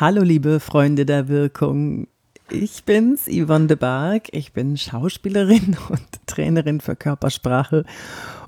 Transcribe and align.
Hallo 0.00 0.22
liebe 0.22 0.58
Freunde 0.58 1.06
der 1.06 1.28
Wirkung. 1.28 2.08
Ich 2.50 2.82
bin's, 2.82 3.28
Yvonne 3.28 3.68
de 3.68 3.76
Barg. 3.76 4.24
Ich 4.32 4.52
bin 4.52 4.76
Schauspielerin 4.76 5.76
und 5.88 6.26
Trainerin 6.26 6.80
für 6.80 6.96
Körpersprache. 6.96 7.84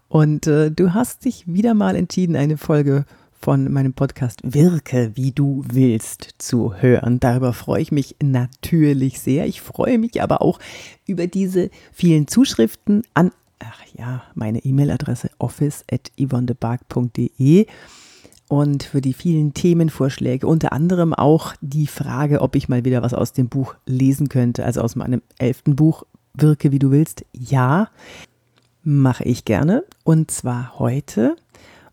Und 0.09 0.49
äh, 0.49 0.73
du 0.73 0.93
hast 0.93 1.25
dich 1.25 1.45
wieder 1.47 1.75
mal 1.75 1.95
entschieden, 1.95 2.35
eine 2.35 2.57
Folge 2.57 3.05
von 3.41 3.73
meinem 3.73 3.93
Podcast 3.93 4.41
Wirke, 4.43 5.13
wie 5.15 5.31
du 5.31 5.63
willst, 5.71 6.31
zu 6.39 6.75
hören. 6.75 7.21
Darüber 7.21 7.53
freue 7.53 7.83
ich 7.83 7.93
mich 7.93 8.17
natürlich 8.21 9.21
sehr. 9.21 9.47
Ich 9.47 9.61
freue 9.61 9.99
mich 9.99 10.21
aber 10.21 10.43
auch 10.43 10.59
über 11.07 11.29
diese 11.29 11.71
vielen 11.93 12.27
Zuschriften 12.27 13.05
an, 13.15 13.31
ach 13.61 13.83
ja, 13.97 14.25
meine 14.35 14.65
E-Mail-Adresse 14.65 15.31
office.yvonnebark.de 15.39 17.67
und 18.49 18.85
für 18.85 19.01
die 19.01 19.13
vielen 19.13 19.55
Themenvorschläge, 19.55 20.47
unter 20.47 20.73
anderem 20.73 21.13
auch 21.13 21.55
die 21.61 21.87
Frage, 21.87 22.41
ob 22.41 22.55
ich 22.55 22.69
mal 22.69 22.85
wieder 22.85 23.03
was 23.03 23.15
aus 23.15 23.33
dem 23.33 23.49
Buch 23.49 23.75
lesen 23.87 24.29
könnte, 24.29 24.65
also 24.65 24.81
aus 24.81 24.97
meinem 24.97 25.23
elften 25.39 25.77
Buch 25.77 26.05
Wirke, 26.35 26.71
wie 26.71 26.79
du 26.79 26.91
willst. 26.91 27.25
Ja, 27.33 27.89
mache 28.83 29.25
ich 29.25 29.45
gerne 29.45 29.85
und 30.05 30.31
zwar 30.31 30.79
heute. 30.79 31.37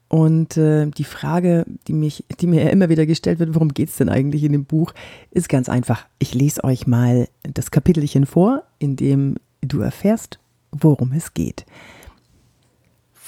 Und 0.09 0.57
äh, 0.57 0.85
die 0.85 1.05
Frage, 1.05 1.65
die, 1.87 1.93
mich, 1.93 2.23
die 2.39 2.45
mir 2.45 2.65
ja 2.65 2.69
immer 2.69 2.89
wieder 2.89 3.07
gestellt 3.07 3.39
wird, 3.39 3.55
worum 3.55 3.73
geht 3.73 3.89
es 3.89 3.97
denn 3.97 4.09
eigentlich 4.09 4.43
in 4.43 4.51
dem 4.51 4.65
Buch, 4.65 4.93
ist 5.31 5.49
ganz 5.49 5.69
einfach. 5.69 6.05
Ich 6.19 6.35
lese 6.35 6.63
euch 6.63 6.85
mal 6.85 7.27
das 7.41 7.71
Kapitelchen 7.71 8.27
vor, 8.27 8.61
in 8.77 8.95
dem 8.95 9.37
du 9.61 9.79
erfährst, 9.79 10.37
worum 10.71 11.13
es 11.13 11.33
geht. 11.33 11.65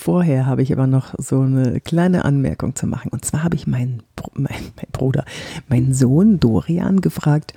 Vorher 0.06 0.46
habe 0.46 0.62
ich 0.62 0.72
aber 0.72 0.86
noch 0.86 1.16
so 1.18 1.42
eine 1.42 1.82
kleine 1.82 2.26
Anmerkung 2.26 2.76
zu 2.76 2.86
machen. 2.86 3.10
Und 3.10 3.26
zwar 3.26 3.42
habe 3.42 3.56
ich 3.56 3.66
meinen, 3.66 4.04
mein, 4.36 4.54
mein 4.76 4.92
Bruder, 4.92 5.26
meinen 5.68 5.96
Sohn 5.96 6.40
Dorian 6.40 7.02
gefragt, 7.02 7.56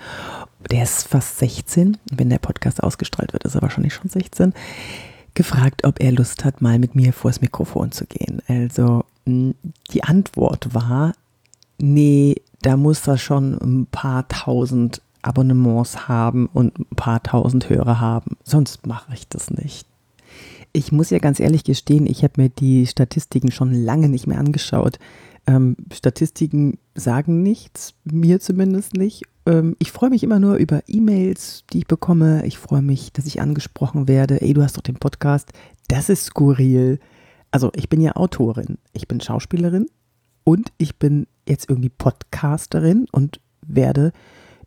der 0.70 0.84
ist 0.84 1.08
fast 1.08 1.40
16, 1.40 1.98
wenn 2.10 2.30
der 2.30 2.38
Podcast 2.38 2.82
ausgestrahlt 2.82 3.34
wird, 3.34 3.44
ist 3.44 3.54
er 3.54 3.60
wahrscheinlich 3.60 3.92
schon 3.92 4.08
16, 4.08 4.54
gefragt, 5.34 5.84
ob 5.84 6.00
er 6.00 6.10
Lust 6.10 6.46
hat, 6.46 6.62
mal 6.62 6.78
mit 6.78 6.94
mir 6.94 7.12
vors 7.12 7.42
Mikrofon 7.42 7.92
zu 7.92 8.06
gehen. 8.06 8.40
Also 8.48 9.04
die 9.26 10.04
Antwort 10.04 10.74
war, 10.74 11.12
nee, 11.76 12.36
da 12.62 12.78
muss 12.78 13.06
er 13.06 13.18
schon 13.18 13.58
ein 13.60 13.86
paar 13.90 14.26
tausend 14.26 15.02
Abonnements 15.20 16.08
haben 16.08 16.46
und 16.46 16.78
ein 16.78 16.96
paar 16.96 17.22
tausend 17.22 17.68
Hörer 17.68 18.00
haben. 18.00 18.38
Sonst 18.42 18.86
mache 18.86 19.12
ich 19.12 19.28
das 19.28 19.50
nicht. 19.50 19.87
Ich 20.72 20.92
muss 20.92 21.10
ja 21.10 21.18
ganz 21.18 21.40
ehrlich 21.40 21.64
gestehen, 21.64 22.06
ich 22.06 22.22
habe 22.22 22.40
mir 22.40 22.48
die 22.48 22.86
Statistiken 22.86 23.50
schon 23.50 23.72
lange 23.72 24.08
nicht 24.08 24.26
mehr 24.26 24.38
angeschaut. 24.38 24.98
Ähm, 25.46 25.76
Statistiken 25.92 26.78
sagen 26.94 27.42
nichts, 27.42 27.94
mir 28.04 28.38
zumindest 28.40 28.94
nicht. 28.94 29.22
Ähm, 29.46 29.76
ich 29.78 29.92
freue 29.92 30.10
mich 30.10 30.22
immer 30.22 30.38
nur 30.38 30.56
über 30.56 30.82
E-Mails, 30.86 31.64
die 31.72 31.78
ich 31.78 31.86
bekomme. 31.86 32.44
Ich 32.44 32.58
freue 32.58 32.82
mich, 32.82 33.12
dass 33.12 33.26
ich 33.26 33.40
angesprochen 33.40 34.08
werde. 34.08 34.42
Ey, 34.42 34.52
du 34.52 34.62
hast 34.62 34.76
doch 34.76 34.82
den 34.82 34.96
Podcast. 34.96 35.50
Das 35.88 36.10
ist 36.10 36.26
skurril. 36.26 36.98
Also 37.50 37.72
ich 37.74 37.88
bin 37.88 38.00
ja 38.00 38.14
Autorin, 38.14 38.76
ich 38.92 39.08
bin 39.08 39.22
Schauspielerin 39.22 39.86
und 40.44 40.70
ich 40.76 40.98
bin 40.98 41.26
jetzt 41.48 41.70
irgendwie 41.70 41.88
Podcasterin 41.88 43.06
und 43.10 43.40
werde 43.66 44.12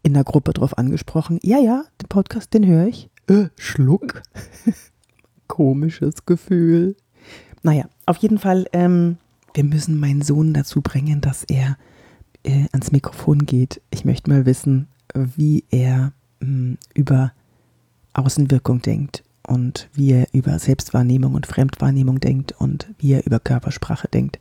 in 0.01 0.15
der 0.15 0.23
Gruppe 0.23 0.53
drauf 0.53 0.77
angesprochen. 0.77 1.39
Ja, 1.43 1.59
ja, 1.59 1.83
den 2.01 2.07
Podcast, 2.07 2.53
den 2.55 2.65
höre 2.65 2.87
ich. 2.87 3.09
Äh, 3.27 3.49
Schluck. 3.55 4.23
komisches 5.51 6.25
Gefühl. 6.25 6.95
Naja, 7.61 7.85
auf 8.05 8.17
jeden 8.17 8.39
Fall, 8.39 8.65
ähm, 8.71 9.17
wir 9.53 9.65
müssen 9.65 9.99
meinen 9.99 10.21
Sohn 10.21 10.53
dazu 10.53 10.81
bringen, 10.81 11.19
dass 11.19 11.43
er 11.43 11.77
äh, 12.43 12.67
ans 12.71 12.91
Mikrofon 12.91 13.45
geht. 13.45 13.81
Ich 13.91 14.05
möchte 14.05 14.31
mal 14.31 14.45
wissen, 14.45 14.87
wie 15.13 15.65
er 15.69 16.13
mh, 16.39 16.47
hm, 16.47 16.77
über 16.95 17.33
Außenwirkung 18.13 18.81
denkt 18.81 19.23
und 19.45 19.89
wie 19.93 20.11
er 20.13 20.27
über 20.33 20.57
Selbstwahrnehmung 20.57 21.33
und 21.33 21.47
Fremdwahrnehmung 21.47 22.21
denkt 22.21 22.53
und 22.57 22.89
wie 22.97 23.13
er 23.13 23.25
über 23.25 23.39
Körpersprache 23.39 24.07
denkt. 24.07 24.39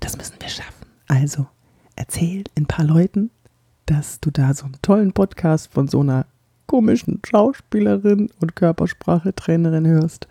Das 0.00 0.18
müssen 0.18 0.36
wir 0.38 0.48
schaffen. 0.48 0.86
Also, 1.08 1.46
erzähl 1.96 2.44
ein 2.56 2.66
paar 2.66 2.84
Leuten, 2.84 3.30
dass 3.86 4.20
du 4.20 4.30
da 4.30 4.52
so 4.52 4.66
einen 4.66 4.78
tollen 4.82 5.12
Podcast 5.12 5.72
von 5.72 5.88
so 5.88 6.00
einer 6.00 6.26
komischen 6.72 7.20
Schauspielerin 7.22 8.30
und 8.40 8.56
Körpersprache-Trainerin 8.56 9.86
hörst. 9.86 10.26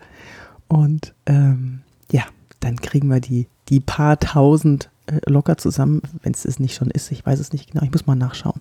Und 0.66 1.14
ähm, 1.26 1.82
ja, 2.10 2.24
dann 2.58 2.80
kriegen 2.80 3.06
wir 3.06 3.20
die, 3.20 3.46
die 3.68 3.78
paar 3.78 4.18
tausend 4.18 4.90
äh, 5.06 5.20
locker 5.30 5.56
zusammen, 5.56 6.02
wenn 6.24 6.32
es 6.32 6.44
es 6.44 6.58
nicht 6.58 6.74
schon 6.74 6.90
ist. 6.90 7.12
Ich 7.12 7.24
weiß 7.24 7.38
es 7.38 7.52
nicht 7.52 7.70
genau, 7.70 7.84
ich 7.84 7.92
muss 7.92 8.08
mal 8.08 8.16
nachschauen. 8.16 8.60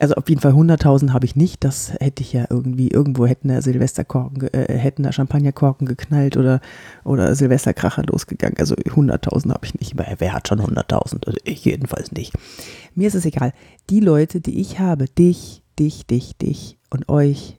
Also 0.00 0.14
auf 0.14 0.28
jeden 0.28 0.40
Fall 0.40 0.54
100.000 0.54 1.12
habe 1.12 1.26
ich 1.26 1.36
nicht. 1.36 1.62
Das 1.62 1.92
hätte 2.00 2.24
ich 2.24 2.32
ja 2.32 2.46
irgendwie, 2.50 2.88
irgendwo 2.88 3.24
hätten 3.24 3.46
da 3.46 3.62
Silvesterkorken, 3.62 4.52
äh, 4.52 4.76
hätten 4.76 5.04
da 5.04 5.12
Champagnerkorken 5.12 5.86
geknallt 5.86 6.36
oder, 6.36 6.60
oder 7.04 7.36
Silvesterkracher 7.36 8.02
losgegangen. 8.02 8.58
Also 8.58 8.74
100.000 8.74 9.50
habe 9.50 9.64
ich 9.64 9.78
nicht. 9.78 9.96
Wer, 9.96 10.16
wer 10.18 10.32
hat 10.32 10.48
schon 10.48 10.60
100.000? 10.60 11.24
Also 11.24 11.38
ich 11.44 11.64
jedenfalls 11.64 12.10
nicht. 12.10 12.32
Mir 12.96 13.06
ist 13.06 13.14
es 13.14 13.26
egal. 13.26 13.52
Die 13.90 14.00
Leute, 14.00 14.40
die 14.40 14.58
ich 14.58 14.80
habe, 14.80 15.04
dich, 15.04 15.62
dich, 15.78 16.04
dich, 16.04 16.36
dich 16.36 16.79
und 16.90 17.08
euch, 17.08 17.58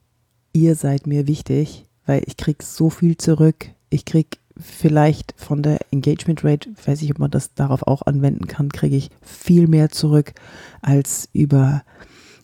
ihr 0.54 0.76
seid 0.76 1.08
mir 1.08 1.28
wichtig, 1.28 1.86
weil 2.06 2.24
ich 2.26 2.38
krieg 2.38 2.64
so 2.64 2.90
viel 2.90 3.18
zurück. 3.18 3.70
Ich 3.90 4.06
krieg 4.06 4.40
vielleicht 4.58 5.34
von 5.38 5.64
der 5.64 5.80
Engagement 5.92 6.44
Rate, 6.44 6.70
weiß 6.86 7.02
ich, 7.02 7.12
ob 7.12 7.20
man 7.20 7.32
das 7.32 7.54
darauf 7.54 7.84
auch 7.88 8.04
anwenden 8.04 8.48
kann, 8.48 8.70
kriege 8.70 8.96
ich 8.96 9.10
viel 9.22 9.68
mehr 9.68 9.90
zurück 9.90 10.34
als 10.82 11.30
über 11.34 11.84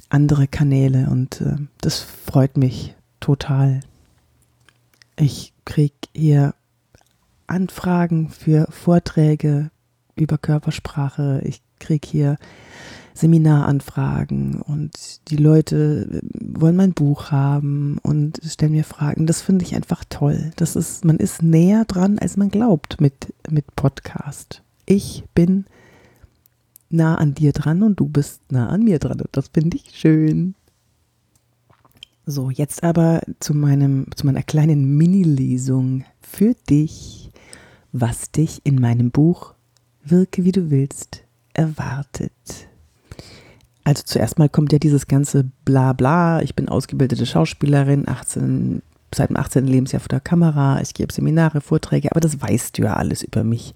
andere 0.10 0.48
Kanäle 0.48 1.10
und 1.10 1.42
äh, 1.42 1.58
das 1.82 2.00
freut 2.00 2.58
mich 2.58 2.96
total. 3.20 3.82
Ich 5.18 5.54
krieg 5.66 5.94
hier 6.16 6.54
Anfragen 7.48 8.30
für 8.30 8.68
Vorträge 8.70 9.72
über 10.18 10.38
Körpersprache. 10.38 11.42
Ich 11.44 11.62
krieg 11.80 12.06
hier 12.06 12.38
Seminaranfragen 13.14 14.62
und 14.62 15.30
die 15.30 15.38
Leute 15.38 16.22
wollen 16.40 16.76
mein 16.76 16.94
Buch 16.94 17.32
haben 17.32 17.98
und 18.04 18.40
stellen 18.46 18.74
mir 18.74 18.84
Fragen. 18.84 19.26
Das 19.26 19.42
finde 19.42 19.66
ich 19.66 19.76
einfach 19.76 20.04
toll. 20.10 20.52
Das 20.56 20.76
ist, 20.76 21.04
man 21.04 21.18
ist 21.18 21.42
näher 21.42 21.86
dran, 21.86 22.20
als 22.20 22.38
man 22.38 22.50
glaubt 22.50 23.02
mit, 23.02 23.34
mit 23.50 23.76
Podcast. 23.76 24.62
Ich 24.86 25.24
bin 25.34 25.66
nah 26.90 27.16
an 27.16 27.34
dir 27.34 27.52
dran 27.52 27.84
und 27.84 28.00
du 28.00 28.08
bist 28.08 28.42
nah 28.52 28.70
an 28.70 28.84
mir 28.84 29.00
dran 29.00 29.20
und 29.20 29.30
das 29.32 29.50
finde 29.50 29.78
ich 29.78 29.92
schön. 29.96 30.56
So, 32.26 32.50
jetzt 32.50 32.84
aber 32.84 33.22
zu 33.40 33.54
meinem, 33.54 34.08
zu 34.16 34.26
meiner 34.26 34.44
kleinen 34.44 34.98
Mini-Lesung 34.98 36.04
für 36.22 36.56
dich, 36.70 37.32
was 37.94 38.32
dich 38.32 38.62
in 38.64 38.80
meinem 38.80 39.12
Buch 39.12 39.54
Wirke 40.10 40.44
wie 40.44 40.52
du 40.52 40.70
willst 40.70 41.24
erwartet. 41.54 42.32
Also 43.84 44.04
zuerst 44.06 44.38
mal 44.38 44.50
kommt 44.50 44.74
ja 44.74 44.80
dieses 44.80 45.08
ganze 45.08 45.46
Blabla, 45.64 46.42
ich 46.42 46.56
bin 46.56 46.68
ausgebildete 46.68 47.26
Schauspielerin, 47.26 48.08
18, 48.08 48.82
seit 49.16 49.30
dem 49.30 49.38
18. 49.38 49.66
Lebensjahr 49.66 50.02
vor 50.02 50.10
der 50.10 50.20
Kamera, 50.20 50.82
ich 50.82 50.94
gebe 50.94 51.14
Seminare, 51.14 51.62
Vorträge, 51.62 52.12
aber 52.12 52.20
das 52.20 52.42
weißt 52.42 52.78
du 52.78 52.84
ja 52.84 52.94
alles 52.96 53.24
über 53.24 53.44
mich. 53.44 53.74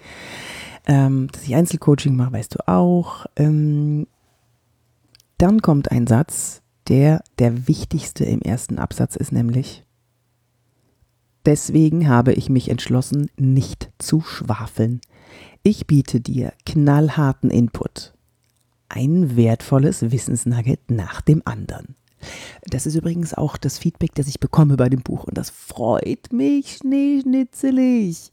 Ähm, 0.86 1.30
dass 1.31 1.44
ich 1.44 1.56
Einzelcoaching 1.56 2.16
mache, 2.16 2.34
weißt 2.34 2.56
du 2.56 2.68
auch. 2.68 3.25
Ähm, 3.38 4.08
dann 5.38 5.62
kommt 5.62 5.92
ein 5.92 6.08
Satz, 6.08 6.62
der 6.88 7.24
der 7.40 7.68
wichtigste 7.68 8.25
im 8.25 8.42
ersten 8.42 8.80
Absatz 8.80 9.16
ist, 9.16 9.31
nämlich 9.31 9.84
Deswegen 11.46 12.08
habe 12.08 12.34
ich 12.34 12.50
mich 12.50 12.69
entschlossen, 12.69 13.31
nicht 13.38 13.90
zu 13.98 14.22
schwafeln. 14.22 15.02
Ich 15.63 15.85
biete 15.85 16.19
dir 16.22 16.53
knallharten 16.66 17.49
Input 17.49 18.13
ein 18.89 19.35
wertvolles 19.35 20.11
Wissensnugget 20.11 20.91
nach 20.91 21.21
dem 21.21 21.41
anderen. 21.45 21.95
Das 22.65 22.86
ist 22.86 22.95
übrigens 22.95 23.33
auch 23.33 23.57
das 23.57 23.77
Feedback, 23.77 24.13
das 24.15 24.27
ich 24.27 24.39
bekomme 24.39 24.77
bei 24.77 24.89
dem 24.89 25.01
Buch 25.01 25.24
und 25.24 25.38
das 25.38 25.50
freut 25.50 26.31
mich 26.33 26.77
schneeschnitzelig. 26.77 28.31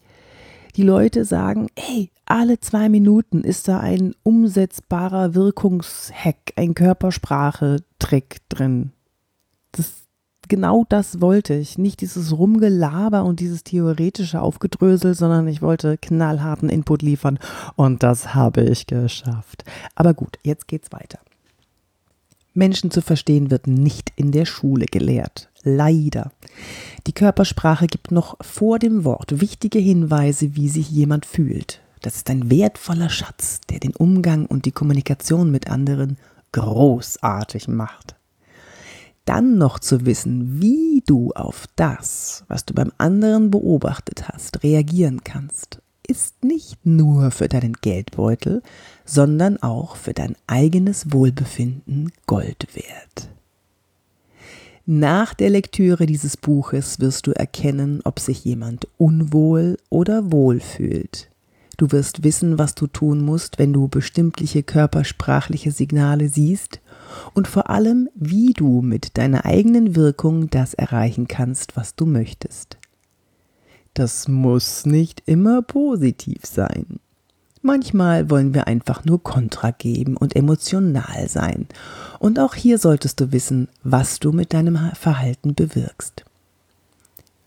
Die 0.76 0.82
Leute 0.82 1.24
sagen, 1.24 1.68
ey, 1.74 2.10
alle 2.26 2.60
zwei 2.60 2.88
Minuten 2.88 3.42
ist 3.42 3.68
da 3.68 3.80
ein 3.80 4.14
umsetzbarer 4.22 5.34
Wirkungshack, 5.34 6.52
ein 6.56 6.74
Körpersprache-Trick 6.74 8.48
drin. 8.48 8.92
Das 9.72 10.07
genau 10.48 10.84
das 10.88 11.20
wollte 11.20 11.54
ich. 11.54 11.78
Nicht 11.78 12.00
dieses 12.00 12.36
Rumgelaber 12.36 13.24
und 13.24 13.40
dieses 13.40 13.64
theoretische 13.64 14.40
Aufgedrösel, 14.40 15.14
sondern 15.14 15.46
ich 15.48 15.62
wollte 15.62 15.98
knallharten 15.98 16.68
Input 16.68 17.02
liefern 17.02 17.38
und 17.76 18.02
das 18.02 18.34
habe 18.34 18.62
ich 18.62 18.86
geschafft. 18.86 19.64
Aber 19.94 20.14
gut, 20.14 20.38
jetzt 20.42 20.68
geht's 20.68 20.92
weiter. 20.92 21.18
Menschen 22.54 22.90
zu 22.90 23.02
verstehen 23.02 23.50
wird 23.50 23.66
nicht 23.66 24.12
in 24.16 24.32
der 24.32 24.44
Schule 24.44 24.86
gelehrt. 24.86 25.48
Leider. 25.62 26.32
Die 27.06 27.12
Körpersprache 27.12 27.86
gibt 27.86 28.10
noch 28.10 28.36
vor 28.40 28.78
dem 28.78 29.04
Wort 29.04 29.40
wichtige 29.40 29.78
Hinweise, 29.78 30.56
wie 30.56 30.68
sich 30.68 30.90
jemand 30.90 31.24
fühlt. 31.24 31.80
Das 32.02 32.16
ist 32.16 32.30
ein 32.30 32.50
wertvoller 32.50 33.10
Schatz, 33.10 33.60
der 33.70 33.80
den 33.80 33.94
Umgang 33.94 34.46
und 34.46 34.64
die 34.64 34.72
Kommunikation 34.72 35.50
mit 35.50 35.70
anderen 35.70 36.16
großartig 36.52 37.68
macht. 37.68 38.17
Dann 39.28 39.58
noch 39.58 39.78
zu 39.78 40.06
wissen, 40.06 40.62
wie 40.62 41.02
du 41.04 41.32
auf 41.32 41.66
das, 41.76 42.44
was 42.48 42.64
du 42.64 42.72
beim 42.72 42.92
anderen 42.96 43.50
beobachtet 43.50 44.26
hast, 44.30 44.62
reagieren 44.62 45.22
kannst, 45.22 45.82
ist 46.06 46.42
nicht 46.42 46.86
nur 46.86 47.30
für 47.30 47.46
deinen 47.46 47.74
Geldbeutel, 47.74 48.62
sondern 49.04 49.62
auch 49.62 49.96
für 49.96 50.14
dein 50.14 50.34
eigenes 50.46 51.12
Wohlbefinden 51.12 52.10
Gold 52.24 52.68
wert. 52.72 53.28
Nach 54.86 55.34
der 55.34 55.50
Lektüre 55.50 56.06
dieses 56.06 56.38
Buches 56.38 56.98
wirst 56.98 57.26
du 57.26 57.32
erkennen, 57.32 58.00
ob 58.04 58.20
sich 58.20 58.46
jemand 58.46 58.88
unwohl 58.96 59.76
oder 59.90 60.32
wohl 60.32 60.58
fühlt. 60.58 61.28
Du 61.76 61.92
wirst 61.92 62.24
wissen, 62.24 62.58
was 62.58 62.74
du 62.74 62.86
tun 62.86 63.22
musst, 63.22 63.58
wenn 63.58 63.74
du 63.74 63.88
bestimmtliche 63.88 64.62
körpersprachliche 64.62 65.70
Signale 65.70 66.30
siehst 66.30 66.80
und 67.34 67.48
vor 67.48 67.70
allem, 67.70 68.08
wie 68.14 68.52
du 68.52 68.82
mit 68.82 69.18
deiner 69.18 69.44
eigenen 69.44 69.96
Wirkung 69.96 70.50
das 70.50 70.74
erreichen 70.74 71.28
kannst, 71.28 71.76
was 71.76 71.94
du 71.94 72.06
möchtest. 72.06 72.78
Das 73.94 74.28
muss 74.28 74.86
nicht 74.86 75.22
immer 75.26 75.62
positiv 75.62 76.44
sein. 76.44 77.00
Manchmal 77.62 78.30
wollen 78.30 78.54
wir 78.54 78.66
einfach 78.68 79.04
nur 79.04 79.22
Kontra 79.22 79.72
geben 79.72 80.16
und 80.16 80.36
emotional 80.36 81.28
sein. 81.28 81.66
Und 82.18 82.38
auch 82.38 82.54
hier 82.54 82.78
solltest 82.78 83.20
du 83.20 83.32
wissen, 83.32 83.68
was 83.82 84.20
du 84.20 84.32
mit 84.32 84.52
deinem 84.52 84.78
Verhalten 84.94 85.54
bewirkst. 85.54 86.24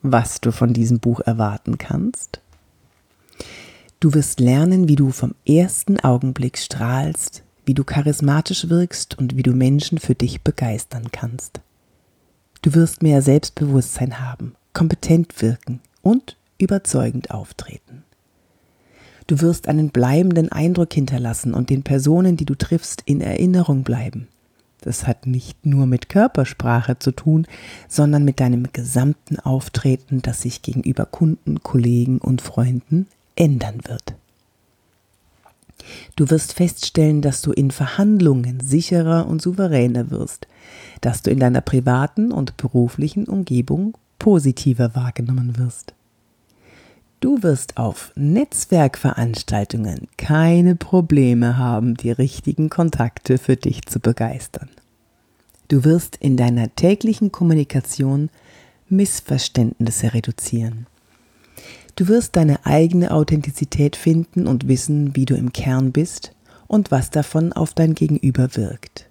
Was 0.01 0.41
du 0.41 0.51
von 0.51 0.73
diesem 0.73 0.99
Buch 0.99 1.21
erwarten 1.21 1.77
kannst? 1.77 2.41
Du 3.99 4.13
wirst 4.13 4.39
lernen, 4.39 4.87
wie 4.87 4.95
du 4.95 5.11
vom 5.11 5.35
ersten 5.47 5.99
Augenblick 5.99 6.57
strahlst, 6.57 7.43
wie 7.65 7.73
du 7.73 7.83
charismatisch 7.83 8.69
wirkst 8.69 9.17
und 9.17 9.35
wie 9.35 9.43
du 9.43 9.51
Menschen 9.51 9.97
für 9.97 10.15
dich 10.15 10.41
begeistern 10.41 11.11
kannst. 11.11 11.61
Du 12.61 12.73
wirst 12.73 13.01
mehr 13.01 13.21
Selbstbewusstsein 13.21 14.19
haben, 14.19 14.55
kompetent 14.73 15.41
wirken 15.41 15.79
und 16.01 16.37
überzeugend 16.57 17.31
auftreten. 17.31 18.03
Du 19.27 19.41
wirst 19.41 19.67
einen 19.67 19.89
bleibenden 19.89 20.51
Eindruck 20.51 20.93
hinterlassen 20.93 21.53
und 21.53 21.69
den 21.69 21.83
Personen, 21.83 22.37
die 22.37 22.45
du 22.45 22.55
triffst, 22.55 23.01
in 23.05 23.21
Erinnerung 23.21 23.83
bleiben. 23.83 24.27
Das 24.81 25.05
hat 25.05 25.27
nicht 25.27 25.65
nur 25.65 25.85
mit 25.85 26.09
Körpersprache 26.09 26.97
zu 26.97 27.11
tun, 27.11 27.47
sondern 27.87 28.25
mit 28.25 28.39
deinem 28.39 28.73
gesamten 28.73 29.39
Auftreten, 29.39 30.21
das 30.21 30.41
sich 30.41 30.63
gegenüber 30.63 31.05
Kunden, 31.05 31.61
Kollegen 31.61 32.17
und 32.17 32.41
Freunden 32.41 33.07
ändern 33.35 33.81
wird. 33.85 34.15
Du 36.15 36.29
wirst 36.29 36.53
feststellen, 36.53 37.21
dass 37.21 37.41
du 37.41 37.51
in 37.51 37.71
Verhandlungen 37.71 38.59
sicherer 38.59 39.27
und 39.27 39.41
souveräner 39.41 40.11
wirst, 40.11 40.47
dass 41.01 41.21
du 41.21 41.31
in 41.31 41.39
deiner 41.39 41.61
privaten 41.61 42.31
und 42.31 42.57
beruflichen 42.57 43.27
Umgebung 43.27 43.97
positiver 44.19 44.95
wahrgenommen 44.95 45.57
wirst. 45.57 45.93
Du 47.21 47.43
wirst 47.43 47.77
auf 47.77 48.11
Netzwerkveranstaltungen 48.15 50.07
keine 50.17 50.75
Probleme 50.75 51.57
haben, 51.57 51.95
die 51.95 52.11
richtigen 52.11 52.69
Kontakte 52.69 53.37
für 53.37 53.55
dich 53.55 53.85
zu 53.85 53.99
begeistern. 53.99 54.69
Du 55.67 55.83
wirst 55.83 56.15
in 56.15 56.35
deiner 56.35 56.75
täglichen 56.75 57.31
Kommunikation 57.31 58.29
Missverständnisse 58.89 60.13
reduzieren. 60.13 60.87
Du 61.95 62.07
wirst 62.07 62.35
deine 62.35 62.65
eigene 62.65 63.11
Authentizität 63.11 63.95
finden 63.95 64.47
und 64.47 64.67
wissen, 64.67 65.15
wie 65.15 65.25
du 65.25 65.35
im 65.35 65.53
Kern 65.53 65.91
bist 65.91 66.33
und 66.67 66.91
was 66.91 67.09
davon 67.09 67.53
auf 67.53 67.73
dein 67.73 67.95
Gegenüber 67.95 68.55
wirkt. 68.55 69.09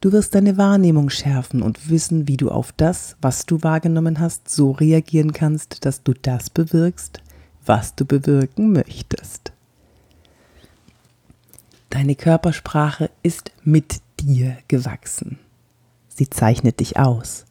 Du 0.00 0.12
wirst 0.12 0.34
deine 0.34 0.58
Wahrnehmung 0.58 1.08
schärfen 1.08 1.62
und 1.62 1.88
wissen, 1.88 2.28
wie 2.28 2.36
du 2.36 2.50
auf 2.50 2.72
das, 2.72 3.16
was 3.22 3.46
du 3.46 3.62
wahrgenommen 3.62 4.20
hast, 4.20 4.50
so 4.50 4.72
reagieren 4.72 5.32
kannst, 5.32 5.84
dass 5.84 6.02
du 6.02 6.12
das 6.12 6.50
bewirkst, 6.50 7.22
was 7.64 7.94
du 7.94 8.04
bewirken 8.04 8.72
möchtest. 8.72 9.52
Deine 11.90 12.16
Körpersprache 12.16 13.10
ist 13.22 13.52
mit 13.62 14.00
dir 14.20 14.58
gewachsen. 14.68 15.38
Sie 16.08 16.28
zeichnet 16.28 16.80
dich 16.80 16.98
aus. 16.98 17.46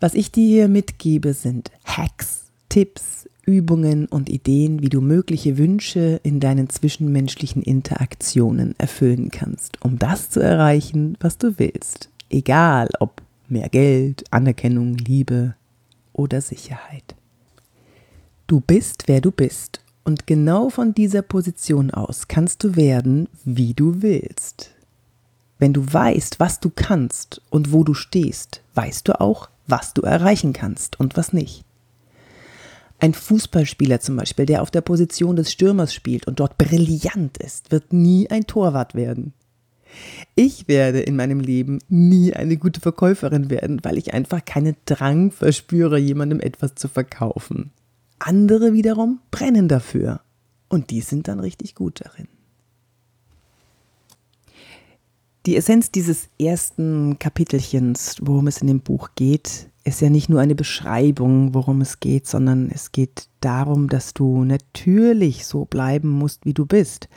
Was 0.00 0.14
ich 0.14 0.32
dir 0.32 0.46
hier 0.46 0.68
mitgebe, 0.68 1.34
sind 1.34 1.70
Hacks, 1.84 2.46
Tipps, 2.72 3.28
Übungen 3.44 4.06
und 4.06 4.30
Ideen, 4.30 4.80
wie 4.80 4.88
du 4.88 5.02
mögliche 5.02 5.58
Wünsche 5.58 6.18
in 6.22 6.40
deinen 6.40 6.70
zwischenmenschlichen 6.70 7.60
Interaktionen 7.60 8.74
erfüllen 8.78 9.30
kannst, 9.30 9.76
um 9.84 9.98
das 9.98 10.30
zu 10.30 10.40
erreichen, 10.40 11.18
was 11.20 11.36
du 11.36 11.58
willst. 11.58 12.08
Egal 12.30 12.88
ob 12.98 13.20
mehr 13.46 13.68
Geld, 13.68 14.24
Anerkennung, 14.30 14.96
Liebe 14.96 15.54
oder 16.14 16.40
Sicherheit. 16.40 17.14
Du 18.46 18.60
bist, 18.60 19.02
wer 19.06 19.20
du 19.20 19.32
bist. 19.32 19.82
Und 20.02 20.26
genau 20.26 20.70
von 20.70 20.94
dieser 20.94 21.20
Position 21.20 21.90
aus 21.90 22.26
kannst 22.26 22.64
du 22.64 22.74
werden, 22.74 23.28
wie 23.44 23.74
du 23.74 24.00
willst. 24.00 24.70
Wenn 25.58 25.74
du 25.74 25.92
weißt, 25.92 26.40
was 26.40 26.58
du 26.58 26.70
kannst 26.74 27.42
und 27.50 27.70
wo 27.70 27.84
du 27.84 27.92
stehst, 27.92 28.62
weißt 28.76 29.08
du 29.08 29.20
auch, 29.20 29.50
was 29.66 29.92
du 29.92 30.00
erreichen 30.00 30.54
kannst 30.54 30.98
und 30.98 31.18
was 31.18 31.34
nicht. 31.34 31.66
Ein 33.02 33.14
Fußballspieler 33.14 33.98
zum 33.98 34.14
Beispiel, 34.14 34.46
der 34.46 34.62
auf 34.62 34.70
der 34.70 34.80
Position 34.80 35.34
des 35.34 35.50
Stürmers 35.50 35.92
spielt 35.92 36.28
und 36.28 36.38
dort 36.38 36.56
brillant 36.56 37.36
ist, 37.38 37.72
wird 37.72 37.92
nie 37.92 38.30
ein 38.30 38.46
Torwart 38.46 38.94
werden. 38.94 39.32
Ich 40.36 40.68
werde 40.68 41.00
in 41.00 41.16
meinem 41.16 41.40
Leben 41.40 41.80
nie 41.88 42.32
eine 42.32 42.56
gute 42.56 42.80
Verkäuferin 42.80 43.50
werden, 43.50 43.80
weil 43.82 43.98
ich 43.98 44.14
einfach 44.14 44.44
keinen 44.44 44.76
Drang 44.84 45.32
verspüre, 45.32 45.98
jemandem 45.98 46.38
etwas 46.38 46.76
zu 46.76 46.86
verkaufen. 46.86 47.72
Andere 48.20 48.72
wiederum 48.72 49.18
brennen 49.32 49.66
dafür 49.66 50.20
und 50.68 50.90
die 50.90 51.00
sind 51.00 51.26
dann 51.26 51.40
richtig 51.40 51.74
gut 51.74 52.02
darin. 52.04 52.28
Die 55.44 55.56
Essenz 55.56 55.90
dieses 55.90 56.28
ersten 56.38 57.18
Kapitelchens, 57.18 58.18
worum 58.22 58.46
es 58.46 58.58
in 58.58 58.68
dem 58.68 58.78
Buch 58.78 59.10
geht, 59.16 59.71
ist 59.84 60.00
ja 60.00 60.10
nicht 60.10 60.28
nur 60.28 60.40
eine 60.40 60.54
Beschreibung, 60.54 61.54
worum 61.54 61.80
es 61.80 62.00
geht, 62.00 62.26
sondern 62.26 62.70
es 62.70 62.92
geht 62.92 63.28
darum, 63.40 63.88
dass 63.88 64.14
du 64.14 64.44
natürlich 64.44 65.44
so 65.46 65.64
bleiben 65.64 66.08
musst, 66.08 66.44
wie 66.44 66.54
du 66.54 66.66
bist, 66.66 67.08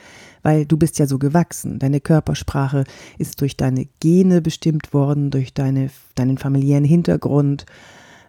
weil 0.42 0.66
du 0.66 0.76
bist 0.76 0.98
ja 0.98 1.06
so 1.06 1.18
gewachsen. 1.18 1.78
Deine 1.78 2.00
Körpersprache 2.00 2.84
ist 3.18 3.40
durch 3.40 3.56
deine 3.56 3.86
Gene 4.00 4.42
bestimmt 4.42 4.92
worden, 4.92 5.30
durch 5.30 5.54
deine, 5.54 5.90
deinen 6.16 6.38
familiären 6.38 6.84
Hintergrund. 6.84 7.66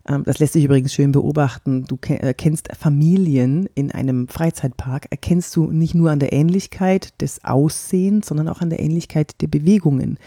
Ähm, 0.08 0.24
das 0.24 0.39
lässt 0.39 0.53
sich 0.53 0.65
übrigens 0.65 0.94
schön 0.94 1.12
beobachten. 1.12 1.86
Du 1.86 1.98
erkennst 2.08 2.70
Familien 2.77 3.67
in 3.74 3.91
einem 3.91 4.27
Freizeitpark, 4.27 5.08
erkennst 5.10 5.56
du 5.56 5.72
nicht 5.72 5.96
nur 5.96 6.12
an 6.12 6.20
der 6.20 6.34
Ähnlichkeit 6.34 7.20
des 7.22 7.44
Aussehens, 7.44 8.27
sondern 8.27 8.50
auch 8.50 8.62
an 8.62 8.70
der 8.70 8.79
Ähnlichkeit 8.79 9.41
der 9.41 9.48
Bewegungen. 9.48 10.20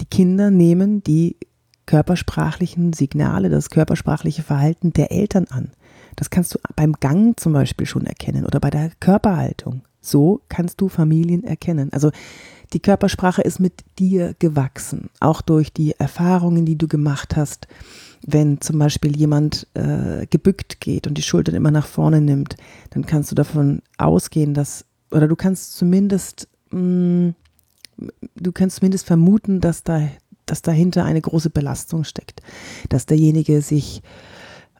Die 0.00 0.06
Kinder 0.06 0.50
nehmen 0.50 1.02
die 1.02 1.36
körpersprachlichen 1.92 2.94
Signale, 2.94 3.50
das 3.50 3.68
körpersprachliche 3.68 4.42
Verhalten 4.42 4.94
der 4.94 5.12
Eltern 5.12 5.44
an. 5.50 5.72
Das 6.16 6.30
kannst 6.30 6.54
du 6.54 6.58
beim 6.74 6.94
Gang 6.94 7.38
zum 7.38 7.52
Beispiel 7.52 7.86
schon 7.86 8.06
erkennen 8.06 8.46
oder 8.46 8.60
bei 8.60 8.70
der 8.70 8.92
Körperhaltung. 8.98 9.82
So 10.00 10.40
kannst 10.48 10.80
du 10.80 10.88
Familien 10.88 11.44
erkennen. 11.44 11.92
Also 11.92 12.10
die 12.72 12.80
Körpersprache 12.80 13.42
ist 13.42 13.60
mit 13.60 13.84
dir 13.98 14.34
gewachsen, 14.38 15.10
auch 15.20 15.42
durch 15.42 15.70
die 15.70 15.92
Erfahrungen, 15.92 16.64
die 16.64 16.78
du 16.78 16.88
gemacht 16.88 17.36
hast. 17.36 17.68
Wenn 18.26 18.62
zum 18.62 18.78
Beispiel 18.78 19.14
jemand 19.14 19.66
äh, 19.74 20.26
gebückt 20.30 20.80
geht 20.80 21.06
und 21.06 21.18
die 21.18 21.22
Schultern 21.22 21.54
immer 21.54 21.70
nach 21.70 21.86
vorne 21.86 22.22
nimmt, 22.22 22.56
dann 22.88 23.04
kannst 23.04 23.30
du 23.30 23.34
davon 23.34 23.82
ausgehen, 23.98 24.54
dass, 24.54 24.86
oder 25.10 25.28
du 25.28 25.36
kannst 25.36 25.76
zumindest, 25.76 26.48
mh, 26.70 26.80
mm, 26.80 27.34
du 28.36 28.52
kannst 28.52 28.76
zumindest 28.76 29.06
vermuten, 29.06 29.60
dass 29.60 29.82
da 29.82 30.08
dass 30.46 30.62
dahinter 30.62 31.04
eine 31.04 31.20
große 31.20 31.50
Belastung 31.50 32.04
steckt, 32.04 32.42
dass 32.88 33.06
derjenige 33.06 33.62
sich, 33.62 34.02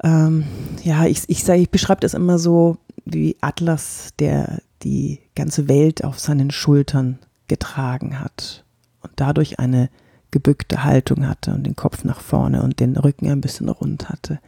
ähm, 0.02 0.44
ja, 0.82 1.06
ich, 1.06 1.22
ich, 1.28 1.48
ich 1.48 1.70
beschreibe 1.70 2.00
das 2.00 2.14
immer 2.14 2.38
so 2.38 2.78
wie 3.04 3.36
Atlas, 3.40 4.10
der 4.18 4.60
die 4.82 5.20
ganze 5.34 5.68
Welt 5.68 6.04
auf 6.04 6.18
seinen 6.18 6.50
Schultern 6.50 7.18
getragen 7.46 8.20
hat 8.20 8.64
und 9.00 9.12
dadurch 9.16 9.58
eine 9.58 9.90
gebückte 10.30 10.84
Haltung 10.84 11.28
hatte 11.28 11.52
und 11.52 11.64
den 11.64 11.76
Kopf 11.76 12.04
nach 12.04 12.20
vorne 12.20 12.62
und 12.62 12.80
den 12.80 12.96
Rücken 12.96 13.28
ein 13.28 13.40
bisschen 13.40 13.68
rund 13.68 14.08
hatte. 14.08 14.40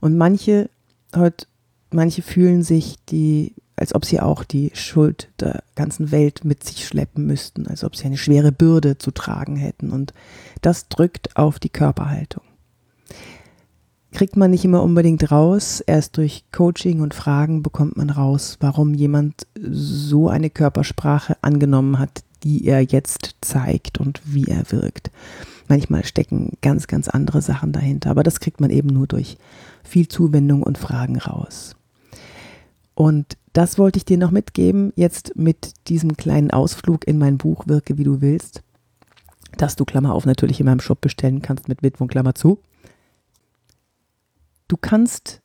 Und 0.00 0.16
manche 0.16 0.70
heute, 1.14 1.46
manche 1.90 2.22
fühlen 2.22 2.62
sich 2.62 2.96
die 3.06 3.54
als 3.78 3.94
ob 3.94 4.04
sie 4.04 4.20
auch 4.20 4.44
die 4.44 4.70
Schuld 4.74 5.28
der 5.40 5.62
ganzen 5.74 6.10
Welt 6.10 6.44
mit 6.44 6.64
sich 6.64 6.86
schleppen 6.86 7.26
müssten, 7.26 7.66
als 7.66 7.84
ob 7.84 7.96
sie 7.96 8.04
eine 8.04 8.16
schwere 8.16 8.52
Bürde 8.52 8.98
zu 8.98 9.10
tragen 9.10 9.56
hätten. 9.56 9.90
Und 9.90 10.12
das 10.62 10.88
drückt 10.88 11.36
auf 11.36 11.58
die 11.58 11.68
Körperhaltung. 11.68 12.42
Kriegt 14.10 14.36
man 14.36 14.50
nicht 14.50 14.64
immer 14.64 14.82
unbedingt 14.82 15.30
raus, 15.30 15.80
erst 15.80 16.16
durch 16.16 16.44
Coaching 16.50 17.00
und 17.00 17.14
Fragen 17.14 17.62
bekommt 17.62 17.96
man 17.96 18.10
raus, 18.10 18.56
warum 18.60 18.94
jemand 18.94 19.46
so 19.60 20.28
eine 20.28 20.50
Körpersprache 20.50 21.36
angenommen 21.42 21.98
hat, 21.98 22.22
die 22.42 22.66
er 22.66 22.80
jetzt 22.80 23.36
zeigt 23.42 23.98
und 23.98 24.20
wie 24.24 24.46
er 24.46 24.70
wirkt. 24.72 25.10
Manchmal 25.68 26.04
stecken 26.04 26.56
ganz, 26.62 26.86
ganz 26.86 27.08
andere 27.08 27.42
Sachen 27.42 27.72
dahinter, 27.72 28.10
aber 28.10 28.22
das 28.22 28.40
kriegt 28.40 28.60
man 28.60 28.70
eben 28.70 28.88
nur 28.88 29.06
durch 29.06 29.36
viel 29.84 30.08
Zuwendung 30.08 30.62
und 30.62 30.78
Fragen 30.78 31.18
raus. 31.18 31.76
Und 32.94 33.36
das 33.58 33.76
wollte 33.76 33.96
ich 33.96 34.04
dir 34.04 34.18
noch 34.18 34.30
mitgeben, 34.30 34.92
jetzt 34.94 35.32
mit 35.34 35.74
diesem 35.88 36.16
kleinen 36.16 36.52
Ausflug 36.52 37.08
in 37.08 37.18
mein 37.18 37.38
Buch 37.38 37.66
Wirke 37.66 37.98
wie 37.98 38.04
du 38.04 38.20
willst, 38.20 38.62
dass 39.56 39.74
du 39.74 39.84
Klammer 39.84 40.14
auf 40.14 40.26
natürlich 40.26 40.60
in 40.60 40.66
meinem 40.66 40.78
Shop 40.78 41.00
bestellen 41.00 41.42
kannst 41.42 41.66
mit 41.66 41.82
Widmung 41.82 42.08
Klammer 42.08 42.36
zu. 42.36 42.60
Du 44.68 44.76
kannst 44.76 45.42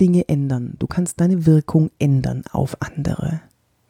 Dinge 0.00 0.28
ändern, 0.28 0.74
du 0.80 0.88
kannst 0.88 1.20
deine 1.20 1.46
Wirkung 1.46 1.92
ändern 2.00 2.42
auf 2.50 2.76
andere. 2.82 3.42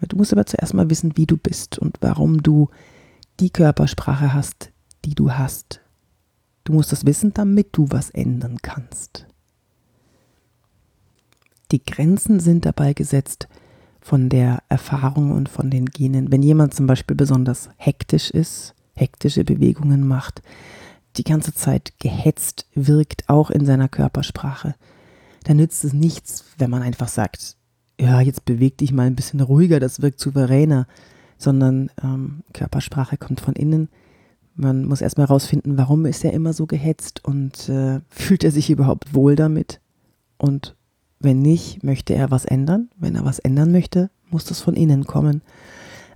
Du 0.07 0.19
musst 0.19 0.35
aber 0.35 0.45
zuerst 0.45 0.75
mal 0.75 0.91
wissen, 0.91 1.17
wie 1.17 1.25
du 1.25 1.39
bist 1.39 1.79
und 1.79 1.97
warum 2.03 2.43
du 2.43 2.69
die 3.41 3.49
Körpersprache 3.49 4.35
hast, 4.35 4.71
die 5.07 5.15
du 5.15 5.33
hast. 5.33 5.81
Du 6.65 6.75
musst 6.75 6.93
das 6.93 7.07
wissen, 7.07 7.33
damit 7.33 7.69
du 7.73 7.87
was 7.89 8.11
ändern 8.11 8.59
kannst. 8.61 9.30
Die 11.73 11.85
Grenzen 11.85 12.41
sind 12.41 12.67
dabei 12.67 12.95
gesetzt 12.95 13.49
von 14.01 14.29
der 14.29 14.63
Erfahrung 14.69 15.31
und 15.33 15.49
von 15.49 15.71
den 15.71 15.87
Genen. 15.87 16.33
Wenn 16.33 16.43
jemand 16.43 16.75
zum 16.75 16.87
Beispiel 16.87 17.17
besonders 17.17 17.69
hektisch 17.77 18.31
ist, 18.31 18.75
hektische 18.95 19.45
Bewegungen 19.45 20.07
macht, 20.07 20.43
die 21.17 21.25
ganze 21.25 21.55
Zeit 21.55 21.93
gehetzt 21.99 22.67
wirkt, 22.75 23.29
auch 23.29 23.51
in 23.51 23.67
seiner 23.67 23.89
Körpersprache, 23.89 24.75
dann 25.45 25.59
nützt 25.59 25.85
es 25.85 25.93
nichts, 25.93 26.45
wenn 26.59 26.71
man 26.71 26.83
einfach 26.83 27.09
sagt, 27.09 27.57
ja, 28.01 28.21
jetzt 28.21 28.45
beweg 28.45 28.79
dich 28.79 28.93
mal 28.93 29.07
ein 29.07 29.17
bisschen 29.17 29.41
ruhiger, 29.41 29.81
das 29.81 30.01
wirkt 30.01 30.21
souveräner, 30.21 30.87
sondern 31.37 31.91
ähm, 32.03 32.43
Körpersprache 32.53 33.17
kommt 33.17 33.41
von 33.41 33.55
innen. 33.55 33.89
Man 34.55 34.85
muss 34.85 35.01
erstmal 35.01 35.29
herausfinden, 35.29 35.79
warum 35.79 36.07
ist 36.07 36.25
er 36.25 36.33
immer 36.33 36.53
so 36.53 36.67
gehetzt 36.67 37.25
und 37.25 37.69
äh, 37.69 38.01
fühlt 38.09 38.45
er 38.45 38.51
sich 38.51 38.71
überhaupt 38.71 39.15
wohl 39.15 39.37
damit? 39.37 39.81
Und 40.37 40.77
wenn 41.21 41.41
nicht, 41.41 41.85
möchte 41.85 42.15
er 42.15 42.31
was 42.31 42.45
ändern. 42.45 42.91
Wenn 42.99 43.15
er 43.15 43.25
was 43.25 43.39
ändern 43.39 43.73
möchte, 43.73 44.11
muss 44.31 44.45
das 44.45 44.61
von 44.61 44.75
innen 44.75 45.05
kommen. 45.05 45.43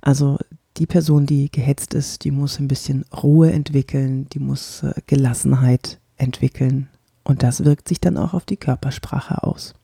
Also 0.01 0.39
die 0.77 0.87
Person, 0.87 1.27
die 1.27 1.51
gehetzt 1.51 1.95
ist, 1.95 2.25
die 2.25 2.31
muss 2.31 2.59
ein 2.59 2.69
bisschen 2.69 3.05
Ruhe 3.23 3.53
entwickeln, 3.53 4.27
die 4.33 4.41
muss 4.41 4.83
äh, 4.83 4.95
Gelassenheit 5.07 6.01
entwickeln. 6.17 6.89
Und 7.23 7.43
das 7.43 7.65
wirkt 7.65 7.89
sich 7.89 8.01
dann 8.01 8.17
auch 8.17 8.35
auf 8.35 8.45
die 8.45 8.57
Körpersprache 8.57 9.43
aus. 9.43 9.75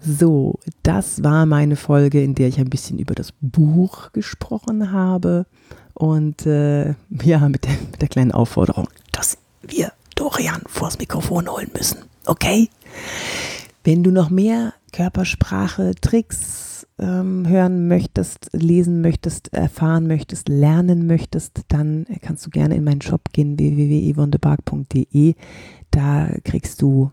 So, 0.00 0.58
das 0.82 1.22
war 1.22 1.46
meine 1.46 1.76
Folge, 1.76 2.22
in 2.22 2.34
der 2.34 2.48
ich 2.48 2.58
ein 2.58 2.70
bisschen 2.70 2.98
über 2.98 3.14
das 3.14 3.32
Buch 3.40 4.12
gesprochen 4.12 4.92
habe 4.92 5.46
und 5.94 6.46
äh, 6.46 6.90
ja, 7.22 7.48
mit 7.48 7.64
der, 7.64 7.72
mit 7.90 8.00
der 8.00 8.08
kleinen 8.08 8.32
Aufforderung, 8.32 8.88
dass 9.12 9.38
wir 9.62 9.92
Dorian 10.14 10.62
vors 10.66 10.98
Mikrofon 10.98 11.48
holen 11.48 11.70
müssen. 11.74 11.98
Okay? 12.26 12.68
Wenn 13.86 14.02
du 14.02 14.10
noch 14.10 14.30
mehr 14.30 14.74
Körpersprache, 14.92 15.94
Tricks 16.00 16.88
ähm, 16.98 17.46
hören 17.46 17.86
möchtest, 17.86 18.50
lesen 18.52 19.00
möchtest, 19.00 19.54
erfahren 19.54 20.08
möchtest, 20.08 20.48
lernen 20.48 21.06
möchtest, 21.06 21.60
dann 21.68 22.04
kannst 22.20 22.44
du 22.44 22.50
gerne 22.50 22.74
in 22.74 22.82
meinen 22.82 23.00
Shop 23.00 23.32
gehen, 23.32 23.56
www.yvonnebark.de. 23.56 25.36
Da 25.92 26.28
kriegst 26.42 26.82
du 26.82 27.12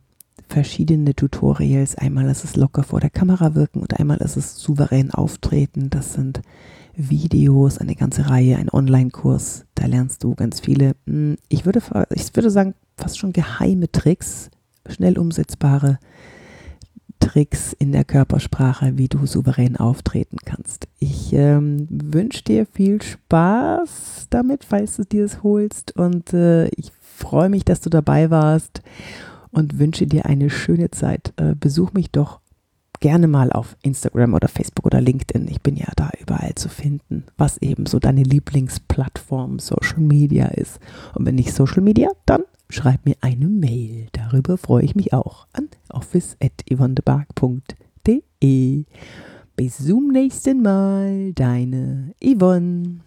verschiedene 0.50 1.14
Tutorials. 1.14 1.96
Einmal 1.96 2.28
ist 2.28 2.44
es 2.44 2.56
locker 2.56 2.82
vor 2.82 3.00
der 3.00 3.12
Kamera 3.12 3.54
wirken 3.54 3.82
und 3.82 4.00
einmal 4.00 4.18
ist 4.18 4.36
es 4.36 4.58
souverän 4.58 5.12
auftreten. 5.12 5.92
Das 5.92 6.14
sind 6.14 6.42
Videos, 6.96 7.78
eine 7.78 7.94
ganze 7.94 8.32
Reihe, 8.32 8.58
ein 8.58 8.72
Online-Kurs. 8.72 9.66
Da 9.76 9.86
lernst 9.86 10.24
du 10.24 10.34
ganz 10.34 10.60
viele, 10.60 10.96
hm, 11.06 11.38
ich 11.50 11.66
würde, 11.66 11.82
ich 12.16 12.36
würde 12.36 12.50
sagen, 12.50 12.74
fast 12.98 13.20
schon 13.20 13.32
geheime 13.32 13.92
Tricks, 13.92 14.50
schnell 14.90 15.20
umsetzbare 15.20 16.00
Tricks 17.24 17.72
in 17.72 17.94
der 17.94 18.04
Körpersprache, 18.04 18.98
wie 18.98 19.08
du 19.08 19.26
souverän 19.26 19.78
auftreten 19.78 20.38
kannst. 20.44 20.88
Ich 21.00 21.32
ähm, 21.32 21.88
wünsche 21.90 22.44
dir 22.44 22.66
viel 22.66 23.02
Spaß 23.02 24.28
damit, 24.30 24.66
falls 24.66 24.98
du 24.98 25.06
dir 25.06 25.24
es 25.24 25.42
holst 25.42 25.96
und 25.96 26.34
äh, 26.34 26.68
ich 26.76 26.92
freue 27.00 27.48
mich, 27.48 27.64
dass 27.64 27.80
du 27.80 27.90
dabei 27.90 28.30
warst 28.30 28.82
und 29.52 29.80
wünsche 29.80 30.06
dir 30.06 30.26
eine 30.26 30.50
schöne 30.50 30.92
Zeit. 30.92 31.34
Äh, 31.38 31.56
besuch 31.56 31.94
mich 31.94 32.12
doch 32.12 32.42
gerne 33.00 33.28
mal 33.28 33.54
auf 33.54 33.78
Instagram 33.84 34.34
oder 34.34 34.50
Facebook 34.50 34.86
oder 34.86 35.00
LinkedIn. 35.00 35.48
Ich 35.48 35.62
bin 35.62 35.78
ja 35.78 35.88
da 35.96 36.10
überall 36.20 36.56
zu 36.56 36.68
finden, 36.68 37.24
was 37.38 37.58
eben 37.58 37.86
so 37.86 38.00
deine 38.00 38.24
Lieblingsplattform 38.24 39.60
Social 39.60 40.00
Media 40.00 40.48
ist. 40.48 40.80
Und 41.16 41.26
wenn 41.26 41.36
nicht 41.36 41.54
Social 41.54 41.82
Media, 41.84 42.10
dann 42.26 42.44
schreib 42.74 43.06
mir 43.06 43.16
eine 43.22 43.48
Mail. 43.48 44.08
Darüber 44.12 44.58
freue 44.58 44.84
ich 44.84 44.96
mich 44.96 45.14
auch 45.14 45.48
an 45.54 45.70
office.yvonnebark.de. 45.90 48.86
Bis 49.56 49.78
zum 49.78 50.08
nächsten 50.08 50.64
Mal, 50.64 51.32
deine 51.34 52.16
Yvonne. 52.24 53.02